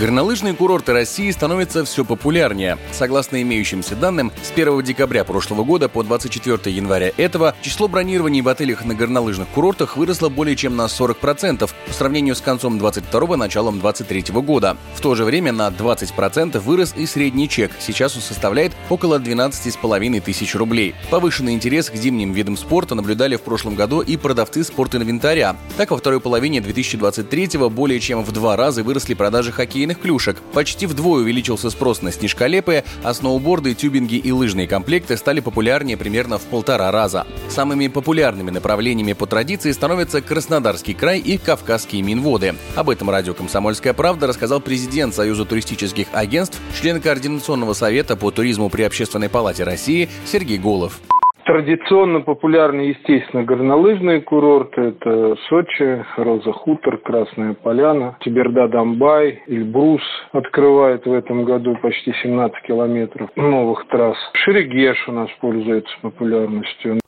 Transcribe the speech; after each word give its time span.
Горнолыжные 0.00 0.54
курорты 0.54 0.94
России 0.94 1.30
становятся 1.30 1.84
все 1.84 2.06
популярнее. 2.06 2.78
Согласно 2.90 3.42
имеющимся 3.42 3.94
данным, 3.94 4.32
с 4.42 4.50
1 4.50 4.82
декабря 4.82 5.24
прошлого 5.24 5.62
года 5.62 5.90
по 5.90 6.02
24 6.02 6.74
января 6.74 7.12
этого 7.18 7.54
число 7.60 7.86
бронирований 7.86 8.40
в 8.40 8.48
отелях 8.48 8.86
на 8.86 8.94
горнолыжных 8.94 9.48
курортах 9.48 9.98
выросло 9.98 10.30
более 10.30 10.56
чем 10.56 10.74
на 10.74 10.86
40% 10.86 11.70
по 11.86 11.92
сравнению 11.92 12.34
с 12.34 12.40
концом 12.40 12.78
22 12.78 13.36
началом 13.36 13.78
23 13.78 14.32
года. 14.40 14.78
В 14.94 15.02
то 15.02 15.14
же 15.14 15.24
время 15.24 15.52
на 15.52 15.68
20% 15.68 16.58
вырос 16.60 16.94
и 16.96 17.04
средний 17.04 17.46
чек. 17.46 17.70
Сейчас 17.78 18.16
он 18.16 18.22
составляет 18.22 18.72
около 18.88 19.18
12,5 19.18 20.20
тысяч 20.22 20.54
рублей. 20.54 20.94
Повышенный 21.10 21.52
интерес 21.52 21.90
к 21.90 21.94
зимним 21.94 22.32
видам 22.32 22.56
спорта 22.56 22.94
наблюдали 22.94 23.36
в 23.36 23.42
прошлом 23.42 23.74
году 23.74 24.00
и 24.00 24.16
продавцы 24.16 24.64
спортинвентаря. 24.64 25.56
Так, 25.76 25.90
во 25.90 25.98
второй 25.98 26.20
половине 26.20 26.62
2023 26.62 27.68
более 27.68 28.00
чем 28.00 28.24
в 28.24 28.32
два 28.32 28.56
раза 28.56 28.82
выросли 28.82 29.12
продажи 29.12 29.52
хоккейных 29.52 29.89
спортивных 29.90 30.00
клюшек. 30.00 30.36
Почти 30.52 30.86
вдвое 30.86 31.22
увеличился 31.22 31.70
спрос 31.70 32.02
на 32.02 32.12
снежколепы, 32.12 32.84
а 33.02 33.14
сноуборды, 33.14 33.74
тюбинги 33.74 34.16
и 34.16 34.32
лыжные 34.32 34.66
комплекты 34.66 35.16
стали 35.16 35.40
популярнее 35.40 35.96
примерно 35.96 36.38
в 36.38 36.42
полтора 36.42 36.90
раза. 36.90 37.26
Самыми 37.48 37.88
популярными 37.88 38.50
направлениями 38.50 39.12
по 39.12 39.26
традиции 39.26 39.72
становятся 39.72 40.20
Краснодарский 40.20 40.94
край 40.94 41.18
и 41.18 41.38
Кавказские 41.38 42.02
Минводы. 42.02 42.54
Об 42.76 42.90
этом 42.90 43.10
радио 43.10 43.34
«Комсомольская 43.34 43.92
правда» 43.92 44.26
рассказал 44.26 44.60
президент 44.60 45.14
Союза 45.14 45.44
туристических 45.44 46.08
агентств, 46.12 46.58
член 46.80 47.00
Координационного 47.00 47.74
совета 47.74 48.16
по 48.16 48.30
туризму 48.30 48.68
при 48.68 48.82
Общественной 48.82 49.28
палате 49.28 49.64
России 49.64 50.08
Сергей 50.26 50.58
Голов. 50.58 51.00
Традиционно 51.50 52.20
популярны, 52.20 52.82
естественно, 52.82 53.42
горнолыжные 53.42 54.20
курорты. 54.20 54.82
Это 54.82 55.34
Сочи, 55.48 56.04
Роза 56.16 56.52
Хутор, 56.52 56.98
Красная 56.98 57.54
Поляна, 57.54 58.16
Тиберда-Дамбай, 58.20 59.40
Эльбрус 59.48 60.00
открывает 60.30 61.04
в 61.06 61.12
этом 61.12 61.44
году 61.44 61.76
почти 61.82 62.12
17 62.22 62.56
километров 62.62 63.30
новых 63.34 63.84
трасс. 63.88 64.16
Шерегеш 64.34 65.08
у 65.08 65.12
нас 65.12 65.28
пользуется 65.40 65.92
популярностью. 66.02 67.00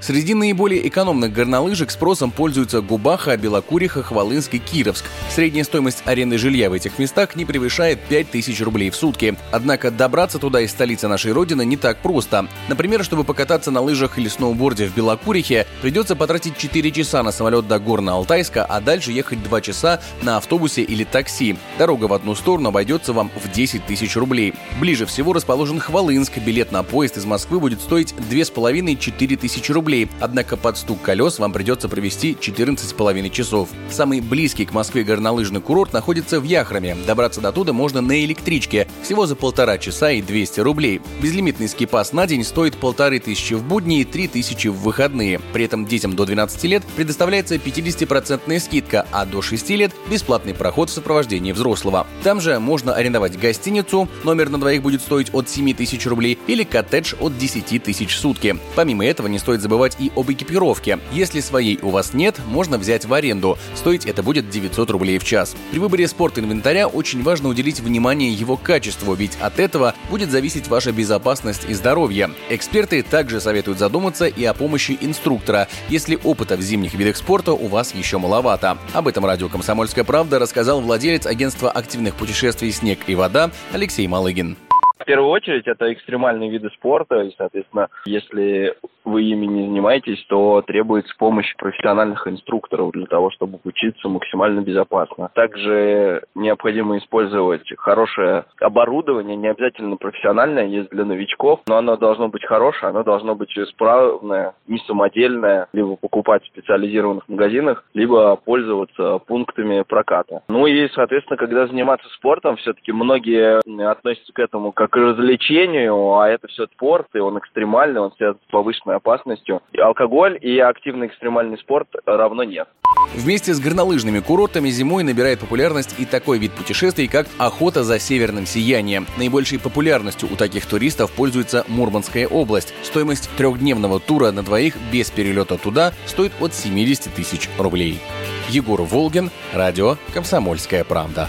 Среди 0.00 0.34
наиболее 0.34 0.86
экономных 0.86 1.32
горнолыжек 1.32 1.90
спросом 1.90 2.30
пользуются 2.30 2.82
Губаха, 2.82 3.38
Белокуриха, 3.38 4.02
Хвалынск 4.02 4.52
и 4.52 4.58
Кировск. 4.58 5.06
Средняя 5.30 5.64
стоимость 5.64 6.02
аренды 6.04 6.36
жилья 6.36 6.68
в 6.68 6.74
этих 6.74 6.98
местах 6.98 7.36
не 7.36 7.46
превышает 7.46 8.00
5000 8.10 8.60
рублей 8.60 8.90
в 8.90 8.96
сутки. 8.96 9.34
Однако 9.50 9.90
добраться 9.90 10.38
туда 10.38 10.60
из 10.60 10.72
столицы 10.72 11.08
нашей 11.08 11.32
родины 11.32 11.64
не 11.64 11.78
так 11.78 12.02
просто. 12.02 12.46
Например, 12.68 13.02
чтобы 13.02 13.24
покататься 13.24 13.70
на 13.70 13.80
лыжах 13.80 14.18
или 14.18 14.28
сноуборде 14.28 14.86
в 14.86 14.94
Белокурихе, 14.94 15.66
придется 15.80 16.16
потратить 16.16 16.58
4 16.58 16.90
часа 16.90 17.22
на 17.22 17.32
самолет 17.32 17.66
до 17.66 17.76
Горно-Алтайска, 17.76 18.66
а 18.68 18.82
дальше 18.82 19.10
ехать 19.10 19.42
2 19.42 19.60
часа 19.62 20.02
на 20.20 20.36
автобусе 20.36 20.82
или 20.82 21.04
такси. 21.04 21.56
Дорога 21.78 22.04
в 22.04 22.12
одну 22.12 22.34
сторону 22.34 22.68
обойдется 22.68 23.14
вам 23.14 23.30
в 23.42 23.50
10 23.50 23.86
тысяч 23.86 24.16
рублей. 24.16 24.52
Ближе 24.78 25.06
всего 25.06 25.32
расположен 25.32 25.80
Хвалынск. 25.80 26.36
Билет 26.38 26.72
на 26.72 26.82
поезд 26.82 27.16
из 27.16 27.24
Москвы 27.24 27.58
будет 27.58 27.80
стоить 27.80 28.12
2,5-4 28.30 29.36
тысячи 29.36 29.72
рублей 29.72 29.93
рублей, 29.94 30.08
однако 30.20 30.56
под 30.56 30.76
стук 30.76 31.02
колес 31.02 31.38
вам 31.38 31.52
придется 31.52 31.88
провести 31.88 32.36
14,5 32.38 33.30
часов. 33.30 33.68
Самый 33.90 34.20
близкий 34.20 34.64
к 34.64 34.72
Москве 34.72 35.04
горнолыжный 35.04 35.60
курорт 35.60 35.92
находится 35.92 36.40
в 36.40 36.44
Яхраме. 36.44 36.96
Добраться 37.06 37.40
до 37.40 37.52
туда 37.52 37.72
можно 37.72 38.00
на 38.00 38.24
электричке, 38.24 38.88
всего 39.02 39.26
за 39.26 39.36
полтора 39.36 39.78
часа 39.78 40.10
и 40.10 40.22
200 40.22 40.60
рублей. 40.60 41.00
Безлимитный 41.20 41.68
скипас 41.68 42.12
на 42.12 42.26
день 42.26 42.44
стоит 42.44 42.76
полторы 42.76 43.20
тысячи 43.20 43.54
в 43.54 43.62
будни 43.62 44.00
и 44.00 44.04
три 44.04 44.28
тысячи 44.28 44.68
в 44.68 44.74
выходные. 44.74 45.40
При 45.52 45.64
этом 45.64 45.86
детям 45.86 46.16
до 46.16 46.24
12 46.24 46.64
лет 46.64 46.82
предоставляется 46.96 47.56
50% 47.56 48.58
скидка, 48.58 49.06
а 49.12 49.24
до 49.26 49.42
6 49.42 49.70
лет– 49.70 49.92
бесплатный 50.10 50.54
проход 50.54 50.90
в 50.90 50.92
сопровождении 50.92 51.52
взрослого. 51.52 52.06
Там 52.22 52.40
же 52.40 52.58
можно 52.58 52.94
арендовать 52.94 53.38
гостиницу, 53.38 54.08
номер 54.24 54.48
на 54.50 54.58
двоих 54.58 54.82
будет 54.82 55.02
стоить 55.02 55.32
от 55.32 55.48
7 55.48 55.74
тысяч 55.74 56.06
рублей, 56.06 56.38
или 56.46 56.64
коттедж 56.64 57.14
от 57.20 57.38
10 57.38 57.82
тысяч 57.82 58.14
в 58.14 58.18
сутки. 58.18 58.56
Помимо 58.74 59.04
этого 59.06 59.28
не 59.28 59.38
стоит 59.38 59.60
забывать 59.60 59.73
забывать 59.74 59.96
и 59.98 60.12
об 60.14 60.30
экипировке. 60.30 61.00
Если 61.10 61.40
своей 61.40 61.80
у 61.82 61.90
вас 61.90 62.14
нет, 62.14 62.36
можно 62.46 62.78
взять 62.78 63.06
в 63.06 63.12
аренду. 63.12 63.58
Стоить 63.74 64.06
это 64.06 64.22
будет 64.22 64.48
900 64.48 64.90
рублей 64.90 65.18
в 65.18 65.24
час. 65.24 65.56
При 65.72 65.80
выборе 65.80 66.06
спорт-инвентаря 66.06 66.86
очень 66.86 67.24
важно 67.24 67.48
уделить 67.48 67.80
внимание 67.80 68.32
его 68.32 68.56
качеству, 68.56 69.14
ведь 69.14 69.36
от 69.40 69.58
этого 69.58 69.94
будет 70.10 70.30
зависеть 70.30 70.68
ваша 70.68 70.92
безопасность 70.92 71.64
и 71.68 71.74
здоровье. 71.74 72.30
Эксперты 72.50 73.02
также 73.02 73.40
советуют 73.40 73.80
задуматься 73.80 74.26
и 74.26 74.44
о 74.44 74.54
помощи 74.54 74.96
инструктора, 75.00 75.66
если 75.88 76.20
опыта 76.22 76.56
в 76.56 76.60
зимних 76.60 76.94
видах 76.94 77.16
спорта 77.16 77.52
у 77.52 77.66
вас 77.66 77.94
еще 77.96 78.18
маловато. 78.18 78.78
Об 78.92 79.08
этом 79.08 79.26
радио 79.26 79.48
«Комсомольская 79.48 80.04
правда» 80.04 80.38
рассказал 80.38 80.80
владелец 80.82 81.26
агентства 81.26 81.68
активных 81.68 82.14
путешествий 82.14 82.70
«Снег 82.70 83.00
и 83.08 83.16
вода» 83.16 83.50
Алексей 83.72 84.06
Малыгин. 84.06 84.56
В 84.98 85.04
первую 85.04 85.30
очередь 85.30 85.66
это 85.66 85.92
экстремальные 85.92 86.50
виды 86.50 86.70
спорта, 86.70 87.22
и, 87.22 87.34
соответственно, 87.36 87.88
если 88.06 88.74
вы 89.04 89.24
ими 89.24 89.46
не 89.46 89.66
занимаетесь, 89.66 90.24
то 90.28 90.62
требуется 90.62 91.12
помощь 91.18 91.52
профессиональных 91.56 92.26
инструкторов 92.28 92.92
для 92.92 93.06
того, 93.06 93.30
чтобы 93.30 93.58
учиться 93.64 94.08
максимально 94.08 94.60
безопасно. 94.60 95.30
Также 95.34 96.22
необходимо 96.34 96.96
использовать 96.98 97.68
хорошее 97.76 98.44
оборудование, 98.60 99.36
не 99.36 99.48
обязательно 99.48 99.96
профессиональное, 99.96 100.66
есть 100.66 100.90
для 100.90 101.04
новичков, 101.04 101.60
но 101.66 101.76
оно 101.76 101.96
должно 101.96 102.28
быть 102.28 102.44
хорошее, 102.44 102.90
оно 102.90 103.02
должно 103.02 103.34
быть 103.34 103.56
исправное, 103.58 104.54
не 104.68 104.78
самодельное, 104.86 105.68
либо 105.72 105.96
покупать 105.96 106.44
в 106.44 106.48
специализированных 106.48 107.28
магазинах, 107.28 107.84
либо 107.94 108.36
пользоваться 108.36 109.18
пунктами 109.18 109.82
проката. 109.82 110.42
Ну 110.48 110.66
и, 110.66 110.88
соответственно, 110.90 111.36
когда 111.36 111.66
заниматься 111.66 112.08
спортом, 112.10 112.56
все-таки 112.56 112.92
многие 112.92 113.58
относятся 113.90 114.32
к 114.32 114.38
этому 114.38 114.72
как 114.72 114.83
к 114.88 114.96
развлечению, 114.96 116.18
а 116.18 116.28
это 116.28 116.48
все 116.48 116.66
спорт, 116.66 117.08
и 117.14 117.18
он 117.18 117.38
экстремальный, 117.38 118.00
он 118.00 118.12
связан 118.16 118.38
с 118.46 118.50
повышенной 118.50 118.96
опасностью. 118.96 119.62
И 119.72 119.80
алкоголь 119.80 120.38
и 120.40 120.58
активный 120.58 121.06
экстремальный 121.06 121.58
спорт 121.58 121.88
равно 122.06 122.44
нет. 122.44 122.68
Вместе 123.14 123.54
с 123.54 123.60
горнолыжными 123.60 124.20
курортами 124.20 124.68
зимой 124.70 125.04
набирает 125.04 125.40
популярность 125.40 125.94
и 125.98 126.04
такой 126.04 126.38
вид 126.38 126.52
путешествий, 126.52 127.08
как 127.08 127.26
охота 127.38 127.84
за 127.84 127.98
северным 127.98 128.46
сиянием. 128.46 129.06
Наибольшей 129.18 129.60
популярностью 129.60 130.28
у 130.32 130.36
таких 130.36 130.66
туристов 130.66 131.12
пользуется 131.12 131.64
Мурманская 131.68 132.26
область. 132.26 132.74
Стоимость 132.82 133.30
трехдневного 133.36 134.00
тура 134.00 134.32
на 134.32 134.42
двоих 134.42 134.74
без 134.92 135.10
перелета 135.10 135.58
туда 135.58 135.92
стоит 136.06 136.32
от 136.40 136.54
70 136.54 137.14
тысяч 137.14 137.48
рублей. 137.58 138.00
Егор 138.48 138.82
Волгин, 138.82 139.30
радио 139.52 139.96
«Комсомольская 140.12 140.84
правда». 140.84 141.28